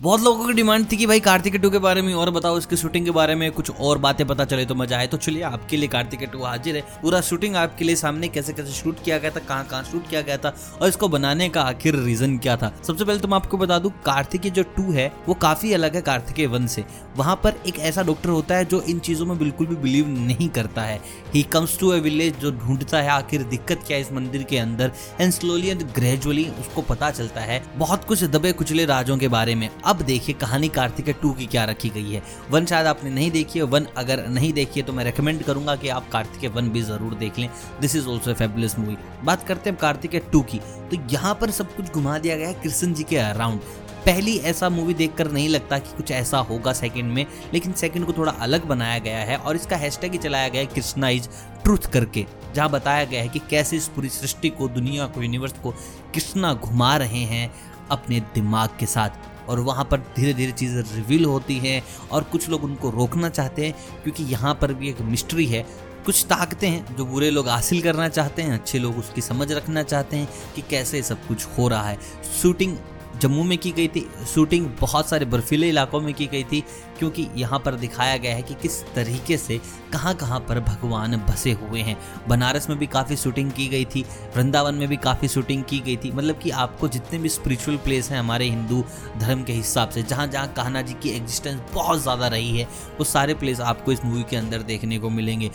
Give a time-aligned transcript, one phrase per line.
[0.00, 2.76] बहुत लोगों की डिमांड थी कि भाई कार्तिक टू के बारे में और बताओ, इसकी
[2.76, 5.76] शूटिंग के बारे में कुछ और बातें पता चले तो मज़ा आए। तो चलिए, आपके
[5.76, 9.30] लिए कार्तिक टू हाजिर है। पूरा शूटिंग आपके लिए सामने, कैसे कैसे शूट किया गया
[9.30, 12.72] था, कहाँ कहाँ शूट किया गया था और इसको बनाने का आखिर रीजन क्या था।
[12.86, 16.02] सबसे पहले तो मैं आपको बता दूँ, कार्तिक जो टू है, वो काफ़ी अलग है
[16.02, 16.84] कार्तिक वन से।
[17.16, 20.48] वहाँ पर एक ऐसा डॉक्टर होता है जो इन चीज़ों में बिल्कुल भी बिलीव नहीं
[20.50, 21.00] करता है।
[21.34, 24.58] ही कम्स टू ए विलेज जो ढूंढता है, आखिर दिक्कत क्या है इस मंदिर के
[24.58, 24.92] अंदर?
[25.20, 29.54] एंड स्लोली एंड ग्रेजुअली उसको पता चलता है। बहुत कुछ दबे कुचले राजों के बारे
[29.54, 33.30] में। अब देखिए कहानी कार्तिक टू की क्या रखी गई है। वन शायद आपने नहीं
[33.30, 36.68] देखी है, वन अगर नहीं देखी है तो मैं रिकमेंड करूँगा कि आप कार्तिक वन
[36.70, 37.48] भी ज़रूर देख लें।
[37.80, 41.74] This is also fabulous movie बात करते हैं कार्तिक टू की। तो यहाँ पर सब
[41.76, 43.60] कुछ घुमा दिया गया है कृष्ण जी के अराउंड
[44.00, 47.24] पहली ऐसा मूवी देखकर नहीं लगता कि कुछ ऐसा होगा सेकंड में,
[47.54, 50.66] लेकिन सेकंड को थोड़ा अलग बनाया गया है और इसका हैशटैग ही चलाया गया है
[50.66, 51.28] कृष्णा इज़
[51.64, 52.24] ट्रूथ करके,
[52.54, 55.70] जहाँ बताया गया है कि कैसे इस पूरी सृष्टि को, दुनिया को यूनिवर्स को
[56.14, 57.50] कृष्णा घुमा रहे हैं
[57.90, 62.48] अपने दिमाग के साथ। और वहाँ पर धीरे धीरे चीज़ें रिवील होती हैं और कुछ
[62.48, 65.66] लोग उनको रोकना चाहते हैं क्योंकि यहाँ पर भी एक मिस्ट्री है।
[66.06, 69.82] कुछ ताकतें हैं जो बुरे लोग हासिल करना चाहते हैं, अच्छे लोग उसकी समझ रखना
[69.82, 71.98] चाहते हैं कि कैसे सब कुछ हो रहा है।
[72.42, 72.76] शूटिंग
[73.18, 76.60] जम्मू में की गई थी। शूटिंग बहुत सारे बर्फीले इलाकों में की गई थी,
[76.98, 79.58] क्योंकि यहाँ पर दिखाया गया है कि किस तरीके से
[79.92, 81.96] कहाँ कहाँ पर भगवान बसे हुए हैं।
[82.28, 84.04] बनारस में भी काफ़ी शूटिंग की गई थी,
[84.36, 88.10] वृंदावन में भी काफ़ी शूटिंग की गई थी। मतलब कि आपको जितने भी स्पिरिचुअल प्लेस
[88.10, 88.84] हैं हमारे हिंदू
[89.18, 93.04] धर्म के हिसाब से जहाँ जहाँ कान्हा जी की एग्जिस्टेंस बहुत ज़्यादा रही है, वो
[93.06, 95.50] सारे प्लेस आपको इस मूवी के अंदर देखने को मिलेंगे।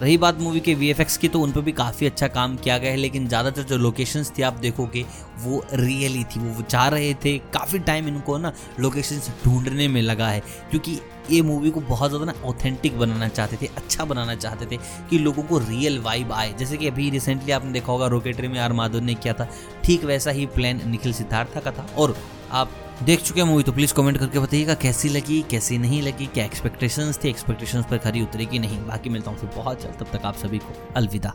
[0.00, 2.90] रही बात मूवी के वीएफएक्स की तो उन पर भी काफ़ी अच्छा काम किया गया
[2.90, 5.04] है, लेकिन ज़्यादातर जो लोकेशंस थी, आप देखोगे,
[5.38, 10.28] वो रियली थी। वो चाह रहे थे, काफ़ी टाइम इनको ना लोकेशंस ढूँढने में लगा
[10.28, 10.98] है, क्योंकि
[11.30, 15.18] ये मूवी को बहुत ज़्यादा ना ऑथेंटिक बनाना चाहते थे अच्छा बनाना चाहते थे, कि
[15.18, 18.72] लोगों को रियल वाइब आए। जैसे कि अभी रिसेंटली आपने देखा होगा रॉकेटरी में आर
[18.72, 19.48] माधव ने किया था,
[19.84, 22.16] ठीक वैसा ही प्लान निखिल सिद्धार्था का था, और
[22.52, 22.70] आप
[23.02, 26.44] देख चुके हैं मूवी तो प्लीज़ कमेंट करके बताइएगा कैसी लगी, कैसी नहीं लगी, क्या
[26.44, 30.24] एक्सपेक्टेशंस थी एक्सपेक्टेशंस पर खरी उतरेगी, नहीं। बाकी मिलता हूँ फिर बहुत जल्द, तब तक
[30.24, 31.34] आप सभी को अलविदा।